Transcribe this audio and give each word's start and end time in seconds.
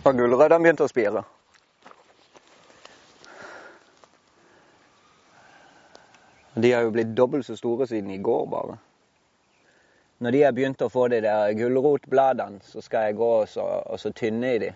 Har 0.00 0.16
gulrøttene 0.16 0.64
begynte 0.64 0.86
å 0.86 0.90
spire? 0.90 1.20
De 6.56 6.70
har 6.72 6.86
jo 6.86 6.92
blitt 6.94 7.12
dobbelt 7.16 7.46
så 7.46 7.56
store 7.58 7.86
siden 7.86 8.10
i 8.14 8.16
går, 8.24 8.46
bare. 8.50 8.78
Når 10.20 10.34
de 10.34 10.40
har 10.44 10.56
begynt 10.56 10.82
å 10.84 10.88
få 10.92 11.06
de 11.12 11.20
der 11.24 11.52
gulrotbladene, 11.56 12.58
så 12.64 12.82
skal 12.84 13.10
jeg 13.10 13.18
gå 13.20 13.28
og 13.42 13.46
så, 13.48 13.66
og 13.84 14.00
så 14.00 14.12
tynne 14.16 14.54
i 14.56 14.62
de. 14.64 14.72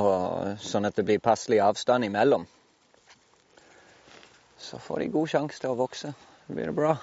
Og, 0.00 0.56
sånn 0.64 0.88
at 0.88 0.96
det 0.96 1.04
blir 1.08 1.22
passelig 1.22 1.60
avstand 1.64 2.08
imellom. 2.08 2.48
Så 4.58 4.80
får 4.82 5.04
de 5.04 5.12
god 5.14 5.32
sjanse 5.36 5.60
til 5.60 5.76
å 5.76 5.78
vokse. 5.78 6.16
Så 6.46 6.56
blir 6.56 6.72
det 6.72 6.76
bra. 6.76 6.96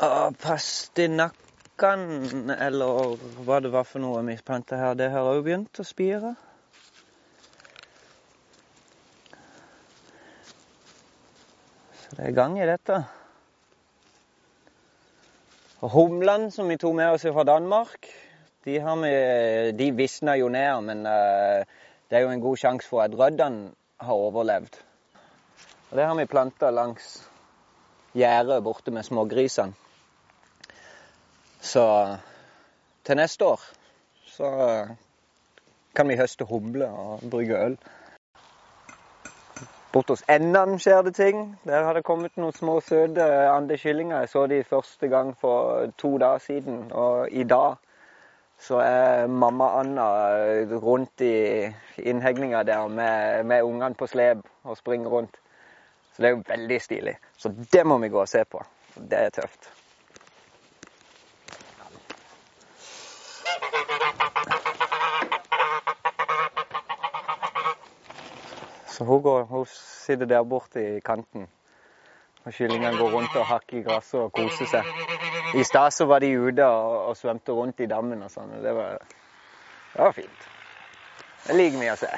Og 0.00 0.36
pastinakkene, 0.40 2.54
eller 2.56 3.18
hva 3.44 3.58
det 3.60 3.70
var 3.74 3.84
for 3.84 4.00
noe 4.00 4.22
vi 4.24 4.38
planta 4.40 4.78
her, 4.80 4.94
det 4.96 5.10
har 5.12 5.26
òg 5.28 5.42
begynt 5.44 5.76
å 5.76 5.84
spire. 5.84 6.30
Så 12.00 12.16
det 12.16 12.30
er 12.30 12.38
gang 12.38 12.56
i 12.56 12.68
dette. 12.70 13.02
Og 15.80 15.92
humlene 15.92 16.48
som 16.52 16.72
vi 16.72 16.78
tok 16.80 16.96
med 16.96 17.18
oss 17.18 17.28
fra 17.28 17.44
Danmark, 17.44 18.08
de, 18.64 18.78
har 18.80 18.96
vi, 19.04 19.12
de 19.76 19.90
visna 20.00 20.38
jo 20.40 20.48
ned. 20.52 20.88
Men 20.88 21.04
eh, 21.08 21.68
det 22.08 22.18
er 22.18 22.24
jo 22.24 22.32
en 22.32 22.44
god 22.44 22.64
sjanse 22.64 22.88
for 22.88 23.04
at 23.04 23.18
røddene 23.20 23.74
har 24.00 24.24
overlevd. 24.28 24.80
Og 25.90 26.00
det 26.00 26.08
har 26.08 26.16
vi 26.16 26.28
planta 26.28 26.72
langs 26.72 27.18
gjerdet 28.16 28.62
borte 28.64 28.96
med 28.96 29.04
smågrisene. 29.04 29.79
Så 31.60 32.16
til 33.04 33.16
neste 33.16 33.44
år 33.44 33.60
så 34.26 34.50
eh, 34.68 34.92
kan 35.96 36.08
vi 36.08 36.16
høste 36.16 36.44
humle 36.44 36.88
og 36.88 37.24
brygge 37.30 37.58
øl. 37.64 37.78
Bort 39.92 40.08
hos 40.08 40.22
Endan 40.30 40.78
skjer 40.78 41.02
det 41.02 41.14
ting. 41.14 41.58
Der 41.66 41.84
har 41.84 41.92
det 41.92 42.04
kommet 42.06 42.36
noen 42.38 42.54
små 42.54 42.78
søte 42.80 43.26
andekyllinger. 43.50 44.20
Jeg 44.22 44.28
så 44.28 44.46
de 44.46 44.62
første 44.64 45.08
gang 45.08 45.34
for 45.40 45.90
to 45.98 46.12
dager 46.18 46.38
siden. 46.38 46.92
Og 46.92 47.26
i 47.30 47.42
dag 47.42 47.74
så 48.60 48.78
er 48.84 49.26
mamma 49.26 49.72
Anna 49.80 50.06
rundt 50.78 51.20
i 51.20 51.66
innhegninga 51.98 52.62
der 52.62 52.86
med, 52.88 53.44
med 53.44 53.62
ungene 53.62 53.94
på 53.94 54.06
slep 54.06 54.46
og 54.62 54.76
springer 54.76 55.10
rundt. 55.10 55.36
Så 56.12 56.22
det 56.22 56.28
er 56.28 56.36
jo 56.36 56.42
veldig 56.48 56.80
stilig. 56.80 57.16
Så 57.36 57.54
det 57.72 57.86
må 57.86 57.98
vi 57.98 58.08
gå 58.08 58.20
og 58.20 58.28
se 58.28 58.44
på. 58.44 58.62
Det 58.94 59.18
er 59.18 59.30
tøft. 59.30 59.79
Så 69.00 69.04
hun, 69.04 69.22
går, 69.22 69.42
hun 69.42 69.66
sitter 69.66 70.26
der 70.26 70.42
borte 70.42 70.96
i 70.96 71.00
kanten. 71.00 71.46
Og 72.44 72.52
kyllingene 72.52 72.98
går 72.98 73.10
rundt 73.10 73.36
og 73.36 73.46
hakker 73.46 73.78
i 73.78 73.82
gresset 73.82 74.20
og 74.20 74.32
koser 74.32 74.66
seg. 74.68 74.90
I 75.56 75.64
stad 75.64 76.04
var 76.04 76.20
de 76.20 76.28
ute 76.36 76.66
og, 76.66 77.06
og 77.08 77.16
svømte 77.16 77.52
rundt 77.52 77.80
i 77.80 77.86
dammen 77.88 78.20
og 78.22 78.28
sånn. 78.30 78.52
Det 78.60 78.74
det 79.94 80.02
var 80.02 80.12
fint. 80.12 80.44
Det 81.46 81.56
liker 81.56 81.80
vi 81.80 81.88
å 81.88 81.96
se. 81.96 82.10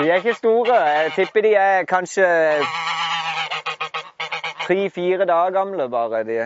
De 0.00 0.10
er 0.10 0.18
ikke 0.18 0.34
store. 0.40 0.82
Jeg 0.90 1.14
tipper 1.20 1.46
de 1.46 1.54
er 1.62 1.86
kanskje 1.94 2.26
tre-fire 4.66 5.30
dager 5.30 5.54
gamle 5.60 5.88
bare. 5.88 6.26
de. 6.26 6.42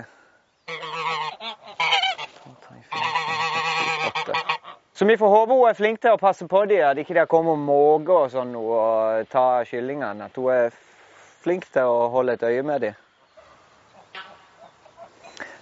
Så 4.99 5.05
vi 5.05 5.15
får 5.17 5.29
håpe 5.29 5.55
hun 5.55 5.69
er 5.69 5.77
flink 5.79 6.01
til 6.03 6.17
å 6.17 6.19
passe 6.19 6.47
på 6.51 6.65
dem, 6.67 6.81
at 6.83 6.99
ikke 6.99 7.15
det 7.15 7.29
kommer 7.31 7.55
måker 7.55 8.25
og 8.25 8.33
sånn 8.33 8.49
og 8.59 9.29
tar 9.31 9.69
kyllingene. 9.69 10.27
At 10.27 10.35
hun 10.35 10.49
er 10.51 10.73
flink 11.45 11.69
til 11.71 11.87
å 11.87 12.09
holde 12.11 12.35
et 12.35 12.43
øye 12.49 12.65
med 12.67 12.83
dem. 12.83 12.97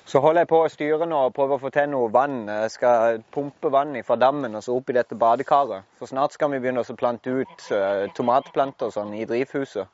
Så 0.08 0.22
holder 0.24 0.46
jeg 0.46 0.48
på 0.54 0.62
å 0.62 0.70
styre 0.72 1.10
nå 1.10 1.18
og 1.26 1.34
prøver 1.36 1.58
å 1.58 1.62
få 1.66 1.72
til 1.74 1.90
noe 1.92 2.08
vann. 2.14 2.46
Jeg 2.48 2.72
skal 2.78 3.20
pumpe 3.36 3.68
vann 3.74 3.92
fra 4.08 4.16
dammen 4.16 4.56
og 4.56 4.64
så 4.64 4.78
opp 4.78 4.88
i 4.88 4.96
dette 4.96 5.20
badekaret. 5.20 5.84
For 6.00 6.08
snart 6.08 6.32
skal 6.32 6.54
vi 6.54 6.62
begynne 6.64 6.86
å 6.86 6.96
plante 6.96 7.36
ut 7.42 7.68
eh, 7.76 8.06
tomatplanter 8.16 8.88
og 8.88 8.96
sånn 8.96 9.12
i 9.20 9.28
drivhuset. 9.28 9.84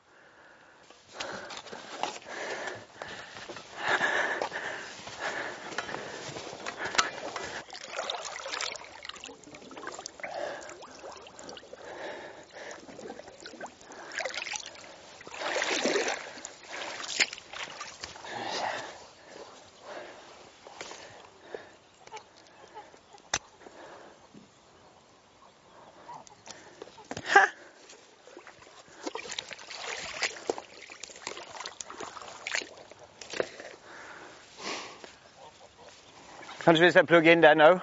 Kanskje 36.65 36.85
hvis 36.85 36.97
jeg 36.97 37.07
plugger 37.07 37.33
inn 37.33 37.43
den 37.43 37.61
òg? 37.61 37.81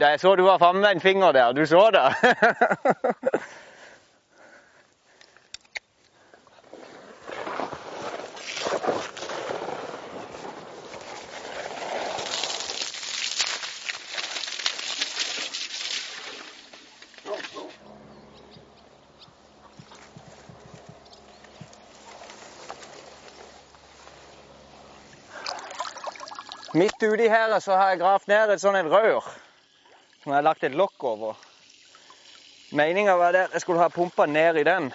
Jeg 0.00 0.20
så 0.20 0.34
du 0.38 0.44
var 0.46 0.58
framme 0.58 0.80
med 0.80 0.90
en 0.94 1.00
finger 1.00 1.32
der. 1.32 1.52
Du 1.52 1.66
så 1.66 1.90
det? 1.90 2.06
Midt 26.72 27.02
uti 27.02 27.28
her 27.28 27.58
så 27.60 27.76
har 27.76 27.88
jeg 27.88 27.98
gravd 28.00 28.28
ned 28.32 28.50
et 28.54 28.60
sånt 28.60 28.88
rør 28.88 29.26
som 30.22 30.30
jeg 30.30 30.36
har 30.38 30.44
lagt 30.46 30.64
et 30.64 30.76
lokk 30.78 31.04
over. 31.04 31.34
Meninga 32.72 33.12
var 33.20 33.36
at 33.36 33.52
jeg 33.52 33.60
skulle 33.60 33.82
ha 33.82 33.88
pumpa 33.92 34.26
ned 34.26 34.56
i 34.56 34.62
den. 34.64 34.92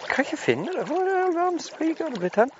Jeg 0.00 0.08
kan 0.10 0.24
ikke 0.24 0.36
finne 0.36 0.76
det. 0.76 0.86
Hvor 0.86 1.00
er 1.00 1.08
det 1.08 1.24
all 1.24 1.34
verdens 1.34 1.66
spiker 1.72 2.08
det 2.14 2.20
blitt 2.20 2.36
hen? 2.36 2.54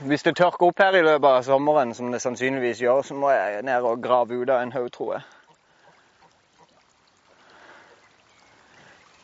Hvis 0.00 0.22
det 0.22 0.36
tørker 0.36 0.68
opp 0.68 0.84
her 0.84 1.00
i 1.00 1.02
løpet 1.02 1.30
av 1.30 1.42
sommeren, 1.48 1.94
som 1.94 2.12
det 2.12 2.20
sannsynligvis 2.20 2.84
gjør, 2.84 3.02
så 3.02 3.14
må 3.14 3.32
jeg 3.32 3.62
ned 3.62 3.88
og 3.88 4.02
grave 4.04 4.36
ut 4.36 4.50
av 4.50 4.62
en 4.62 4.72
haug, 4.72 4.92
tror 4.92 5.16
jeg. 5.16 5.37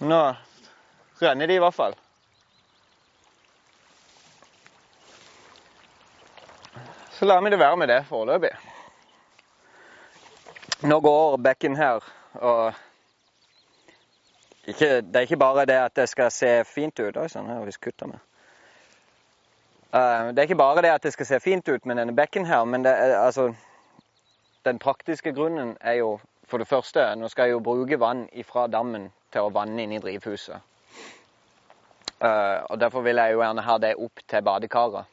Nå 0.04 0.34
renner 1.20 1.46
de 1.46 1.54
i 1.54 1.60
hvert 1.62 1.74
fall. 1.74 1.94
Så 7.14 7.24
lar 7.24 7.40
vi 7.40 7.50
det 7.50 7.58
være 7.58 7.76
med 7.76 7.88
det 7.88 8.02
foreløpig. 8.08 8.50
Nå 10.84 11.00
går 11.00 11.36
bekken 11.36 11.76
her, 11.76 12.04
og 12.34 12.74
ikke, 14.66 15.00
det 15.00 15.16
er 15.16 15.20
ikke 15.20 15.40
bare 15.40 15.64
det 15.64 15.80
at 15.86 15.96
det 15.96 16.08
skal 16.08 16.30
se 16.30 16.52
fint 16.68 17.00
ut. 17.00 17.16
Oi 17.16 17.28
sann, 17.28 17.48
her 17.48 17.62
har 17.62 17.64
vi 17.64 18.06
med. 18.06 18.20
Eh, 19.94 20.28
det 20.28 20.38
er 20.38 20.42
ikke 20.50 20.60
bare 20.60 20.82
det 20.82 20.92
at 20.92 21.02
det 21.02 21.12
skal 21.12 21.26
se 21.26 21.40
fint 21.40 21.68
ut 21.68 21.86
med 21.86 21.96
denne 21.96 22.16
bekken 22.16 22.46
her, 22.46 22.64
men 22.64 22.86
er, 22.86 23.16
altså 23.16 23.54
Den 24.64 24.78
praktiske 24.78 25.32
grunnen 25.32 25.76
er 25.80 25.92
jo 25.92 26.20
for 26.44 26.58
det 26.58 26.68
første 26.68 27.14
Nå 27.16 27.28
skal 27.28 27.42
jeg 27.42 27.52
jo 27.52 27.60
bruke 27.60 28.00
vann 28.00 28.28
fra 28.44 28.66
dammen 28.66 29.12
til 29.34 29.46
å 29.46 29.52
vanne 29.54 29.82
inn 29.84 29.96
i 29.96 30.00
drivhuset. 30.02 30.62
Eh, 32.24 32.58
og 32.70 32.78
Derfor 32.80 33.04
vil 33.04 33.20
jeg 33.20 33.34
jo 33.34 33.42
gjerne 33.42 33.66
ha 33.66 33.76
det 33.82 33.96
opp 34.00 34.22
til 34.30 34.46
badekaret. 34.46 35.10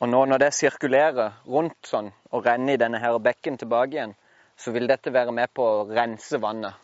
Og 0.00 0.08
nå 0.08 0.20
når 0.26 0.40
det 0.40 0.54
sirkulerer 0.56 1.34
rundt 1.46 1.88
sånn 1.88 2.08
og 2.32 2.46
renner 2.46 2.74
i 2.76 2.80
denne 2.80 3.00
her 3.02 3.18
bekken 3.20 3.58
tilbake 3.60 3.96
igjen, 3.96 4.14
så 4.56 4.72
vil 4.72 4.88
dette 4.88 5.12
være 5.12 5.32
med 5.36 5.52
på 5.56 5.64
å 5.64 5.82
rense 5.88 6.40
vannet 6.40 6.76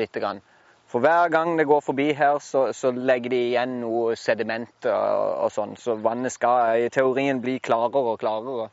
litt. 0.00 0.16
Grann. 0.16 0.40
For 0.88 1.04
hver 1.04 1.28
gang 1.32 1.58
det 1.58 1.66
går 1.68 1.82
forbi 1.84 2.12
her, 2.16 2.38
så, 2.40 2.70
så 2.72 2.92
legger 2.92 3.34
de 3.34 3.40
igjen 3.50 3.80
noe 3.82 4.16
sediment 4.16 4.88
og, 4.88 5.44
og 5.44 5.52
sånn. 5.52 5.76
Så 5.76 5.98
vannet 6.00 6.32
skal 6.32 6.86
i 6.86 6.90
teorien 6.92 7.42
bli 7.44 7.58
klarere 7.60 8.14
og 8.14 8.20
klarere. 8.22 8.70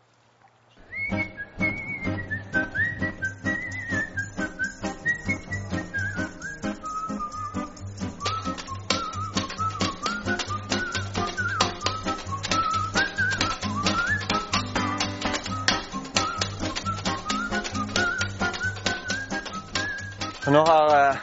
Nå 20.53 20.59
har 20.61 20.91
eh, 20.93 21.21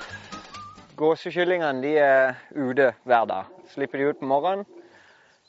gåsekyllingene 0.98 1.82
de 1.82 1.90
er 2.02 2.38
ute 2.58 2.88
hver 3.06 3.26
dag. 3.30 3.50
Slipper 3.70 4.00
de 4.00 4.08
ut 4.10 4.18
på 4.18 4.26
morgenen, 4.26 4.64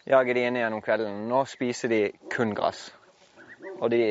jager 0.06 0.38
de 0.38 0.44
inn 0.46 0.58
igjen 0.60 0.76
om 0.78 0.82
kvelden. 0.86 1.24
Nå 1.26 1.40
spiser 1.50 1.90
de 1.90 2.02
kun 2.30 2.52
gress. 2.54 2.92
Og 3.80 3.90
de, 3.90 4.04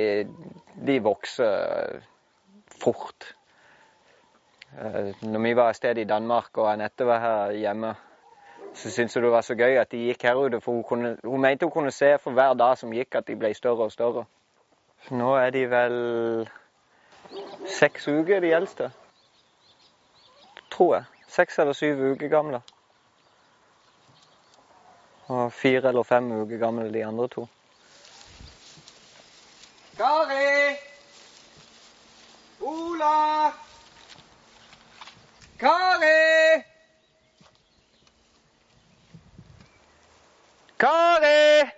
de 0.82 0.96
vokser 1.04 2.02
fort. 2.82 3.28
Eh, 4.74 5.12
når 5.22 5.44
vi 5.44 5.52
var 5.54 5.70
et 5.70 5.78
sted 5.78 6.00
i 6.02 6.08
Danmark 6.10 6.58
og 6.58 6.72
Anette 6.72 7.06
var 7.06 7.22
her 7.22 7.54
hjemme, 7.54 7.92
så 8.74 8.90
syntes 8.90 9.14
hun 9.14 9.28
det 9.28 9.30
var 9.30 9.46
så 9.46 9.54
gøy 9.54 9.78
at 9.78 9.92
de 9.94 10.00
gikk 10.08 10.26
her 10.26 10.40
ute. 10.42 10.58
For 10.64 10.80
hun, 10.80 10.82
kunne, 10.88 11.12
hun 11.22 11.44
mente 11.44 11.68
hun 11.68 11.76
kunne 11.76 11.92
se 11.94 12.16
for 12.18 12.34
hver 12.34 12.58
dag 12.58 12.74
som 12.80 12.90
gikk 12.90 13.14
at 13.20 13.30
de 13.30 13.38
ble 13.38 13.52
større 13.54 13.86
og 13.86 13.94
større. 13.94 14.26
Nå 15.14 15.36
er 15.38 15.54
de 15.54 15.62
vel 15.70 16.02
seks 17.78 18.10
uker, 18.10 18.42
de 18.42 18.50
eldste 18.58 18.90
tror 20.72 20.94
jeg. 20.94 21.04
Seks 21.28 21.58
eller 21.58 21.72
syv 21.72 22.00
uker 22.12 22.28
gamle. 22.28 22.62
Og 25.32 25.52
fire 25.52 25.88
eller 25.88 26.02
fem 26.02 26.32
uker 26.42 26.58
gamle 26.60 26.92
de 26.92 27.04
andre 27.06 27.28
to. 27.28 27.46
Kari! 29.96 30.76
Ola! 32.60 33.52
Kari! 35.60 36.62
Kari! 40.78 41.70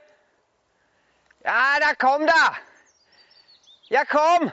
Ja, 1.44 1.62
der 1.84 1.94
kom 1.98 2.26
da! 2.26 2.42
Jeg 3.90 4.06
kom! 4.08 4.50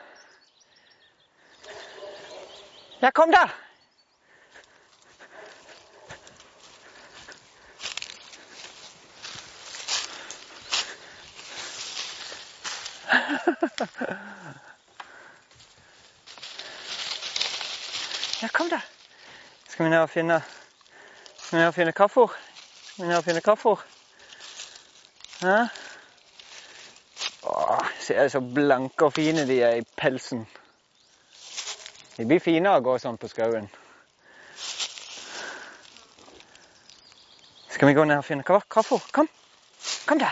Jeg 3.01 3.13
kom 3.13 3.31
da! 3.31 3.47
Ja, 18.41 18.47
kom 18.47 18.69
da. 18.69 18.79
Skal 19.69 19.85
vi 19.85 19.89
ned 19.89 19.99
og 19.99 20.09
finne 20.09 20.41
Skal 21.37 21.57
vi 21.57 21.57
ned 21.61 21.67
og 21.67 21.73
finne 21.75 21.91
kaffer? 21.91 22.27
Skal 22.85 23.03
vi 23.03 23.09
ned 23.09 23.17
og 23.17 23.23
finne 23.23 23.41
kaffer? 23.41 23.75
Hæ? 25.41 25.57
Åh, 27.43 27.85
ser 27.99 28.27
så 28.27 28.39
blanke 28.39 29.05
og 29.05 29.13
fine 29.13 29.47
de 29.47 29.61
er 29.61 29.75
i 29.75 29.85
pelsen. 29.97 30.47
De 32.17 32.25
blir 32.25 32.39
fine 32.39 32.69
å 32.69 32.81
gå 32.85 32.97
sånn 33.01 33.17
på 33.17 33.29
skauen. 33.29 33.69
Skal 37.69 37.87
vi 37.87 37.93
gå 37.97 38.03
ned 38.05 38.17
og 38.21 38.25
finne 38.25 38.43
kaffer? 38.45 39.01
Kom. 39.11 39.29
Kom, 40.05 40.19
da. 40.19 40.29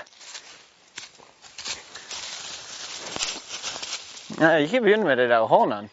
Nei, 4.39 4.61
ikke 4.63 4.79
begynn 4.81 5.03
med 5.03 5.17
det 5.19 5.29
der 5.29 5.43
hånden. 5.51 5.89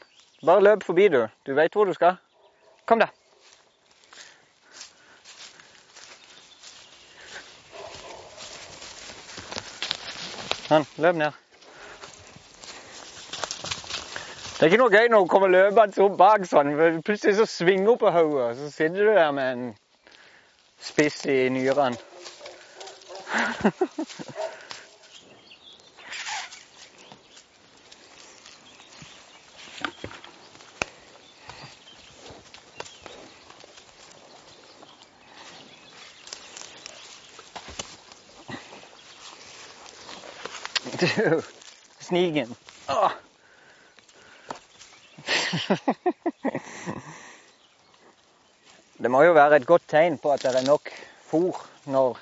Bare 0.47 0.63
løp 0.63 0.85
forbi, 0.87 1.09
du. 1.09 1.27
Du 1.47 1.55
veit 1.55 1.75
hvor 1.75 1.85
du 1.85 1.95
skal. 1.95 2.15
Kom, 2.87 3.01
da. 3.03 3.09
Sånn, 10.69 10.87
løp 11.03 11.19
ned. 11.19 11.43
Det 14.57 14.62
er 14.62 14.71
ikke 14.71 14.79
noe 14.81 14.95
gøy 14.95 15.11
når 15.11 15.25
hun 15.25 15.29
kommer 15.31 15.50
løpende 15.50 16.05
opp 16.07 16.15
bak 16.21 16.47
sånn. 16.47 16.71
Plutselig 17.03 17.35
så 17.41 17.49
svinger 17.50 17.91
hun 17.93 17.99
på 18.00 18.15
hodet, 18.15 18.53
så 18.61 18.71
sitter 18.71 19.11
du 19.11 19.11
der 19.11 19.35
med 19.35 19.53
en 19.57 19.67
spiss 20.87 21.26
i 21.26 21.49
nyrene. 21.50 21.99
Du, 41.00 41.43
snigen. 42.00 42.57
Åh. 42.88 43.12
Det 48.97 49.11
må 49.11 49.23
jo 49.26 49.33
være 49.37 49.57
et 49.61 49.67
godt 49.69 49.83
tegn 49.93 50.17
på 50.19 50.31
at 50.33 50.41
det 50.43 50.55
er 50.57 50.65
nok 50.65 50.88
fôr 51.29 51.59
når, 51.93 52.17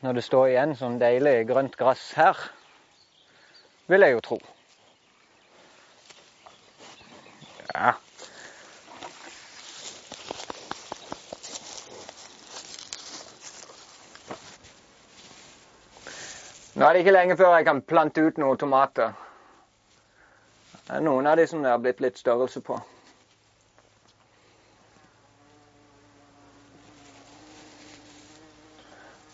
når 0.00 0.12
det 0.16 0.24
står 0.24 0.46
igjen 0.48 0.72
sånn 0.78 0.96
deilig 1.02 1.44
grønt 1.50 1.76
gress 1.76 2.12
her. 2.16 2.36
Vil 3.92 4.00
jeg 4.06 4.16
jo 4.16 4.20
tro. 4.24 4.38
Nå 16.74 16.86
er 16.86 16.92
det 16.92 17.02
ikke 17.02 17.12
lenge 17.16 17.36
før 17.36 17.56
jeg 17.56 17.66
kan 17.66 17.82
plante 17.82 18.22
ut 18.22 18.38
noen 18.38 18.58
tomater. 18.58 19.12
Det 20.86 20.96
er 20.96 21.02
noen 21.02 21.26
av 21.26 21.36
de 21.38 21.46
som 21.50 21.62
det 21.62 21.70
har 21.70 21.82
blitt 21.82 22.00
litt 22.02 22.18
størrelse 22.18 22.62
på. 22.66 22.78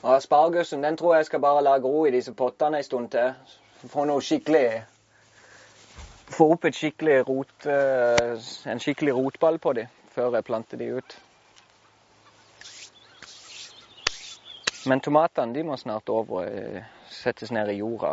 Og 0.06 0.10
Aspargusen 0.14 0.84
den 0.84 0.96
tror 0.96 1.16
jeg 1.16 1.26
skal 1.26 1.42
bare 1.42 1.64
la 1.66 1.78
gro 1.82 2.04
i 2.06 2.12
disse 2.14 2.32
pottene 2.32 2.80
en 2.80 2.86
stund 2.86 3.10
til. 3.12 3.32
Få 3.90 4.04
noe 4.08 4.22
skikkelig 4.24 4.68
Få 6.26 6.48
opp 6.56 6.64
skikkelig 6.74 7.20
rot, 7.28 7.66
eh, 7.70 8.32
en 8.70 8.80
skikkelig 8.82 9.12
rotball 9.14 9.58
på 9.62 9.72
dem 9.78 9.86
før 10.10 10.34
jeg 10.34 10.44
planter 10.44 10.76
de 10.76 10.88
ut. 10.98 11.16
Men 14.86 15.00
tomatene 15.02 15.54
de 15.54 15.64
må 15.66 15.76
snart 15.76 16.08
over, 16.14 16.46
og 16.46 17.10
settes 17.10 17.50
ned 17.50 17.72
i 17.72 17.80
jorda 17.80 18.12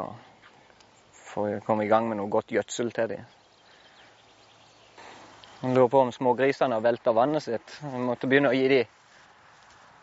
for 1.33 1.57
å 1.57 1.61
komme 1.65 1.85
i 1.85 1.91
gang 1.91 2.07
med 2.09 2.17
noe 2.17 2.31
godt 2.33 2.53
gjødsel 2.53 2.89
til 2.95 3.11
dem. 3.11 3.27
Jeg 5.61 5.75
lurer 5.77 5.91
på 5.93 6.01
om 6.03 6.11
smågrisene 6.11 6.75
har 6.75 6.83
velta 6.83 7.13
vannet 7.15 7.45
sitt. 7.45 7.77
Jeg 7.81 8.01
måtte 8.03 8.27
begynne 8.27 8.49
å 8.51 8.57
gi 8.57 8.67
dem 8.71 8.99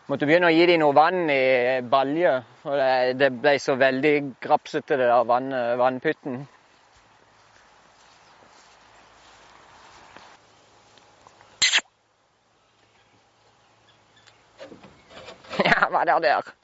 Måtte 0.09 0.25
begynne 0.27 0.49
å 0.49 0.51
gi 0.51 0.65
dem 0.67 0.81
noe 0.81 0.95
vann 0.97 1.29
i 1.31 1.79
balje. 1.87 2.31
Og 2.65 2.73
det, 2.75 3.13
det 3.19 3.29
ble 3.31 3.53
så 3.63 3.77
veldig 3.79 4.15
grapsete, 4.43 4.97
det 4.99 5.07
der 5.07 5.27
vann, 5.29 5.53
vannpytten. 5.79 6.41
Ja, 15.61 15.85
hva 15.93 16.01
er 16.01 16.09
det 16.09 16.19
der? 16.25 16.60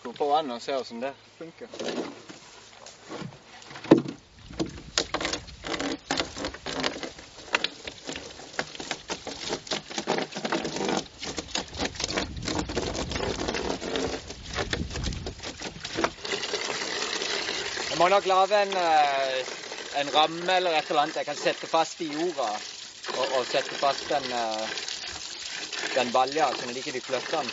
Skru 0.00 0.12
på 0.16 0.26
vannet 0.30 0.54
og 0.56 0.62
se 0.64 0.72
hvordan 0.72 1.00
det 1.02 1.12
funker. 1.36 1.68
Jeg 17.90 17.98
må 17.98 18.08
nok 18.08 18.26
lage 18.26 18.62
en, 18.62 18.72
eh, 18.72 19.46
en 20.00 20.14
ramme 20.14 20.56
eller 20.56 20.78
et 20.78 20.88
eller 20.88 21.02
annet 21.02 21.16
jeg 21.16 21.26
kan 21.26 21.36
sette 21.36 21.66
fast 21.68 22.00
i 22.00 22.08
jorda. 22.14 22.48
Og, 23.18 23.26
og 23.36 23.44
sette 23.50 23.76
fast 23.76 24.08
den, 24.08 24.32
eh, 24.32 24.68
den 25.94 26.12
balja, 26.14 26.48
sånn 26.56 26.72
at 26.72 26.78
de 26.78 26.86
ikke 26.86 27.04
flytter 27.10 27.42
den. 27.42 27.52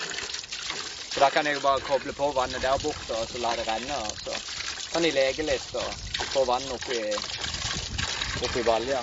Så 1.18 1.22
da 1.24 1.32
kan 1.34 1.48
jeg 1.50 1.58
jo 1.58 1.62
bare 1.66 1.82
koble 1.82 2.14
på 2.14 2.28
vannet 2.38 2.62
der 2.62 2.76
borte 2.78 3.16
og 3.18 3.26
så 3.32 3.40
la 3.42 3.56
det 3.58 3.64
renne. 3.66 3.96
Og 4.06 4.20
så 4.22 4.36
kan 4.94 5.02
de 5.02 5.10
leke 5.10 5.42
litt 5.42 5.74
og 5.82 6.28
få 6.30 6.44
vann 6.46 6.68
oppi, 6.76 7.00
oppi 8.46 8.62
balja. 8.62 9.00